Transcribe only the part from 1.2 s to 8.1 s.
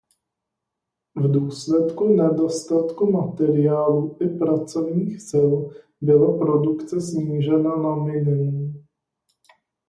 důsledku nedostatku materiálu i pracovních sil byla produkce snížena na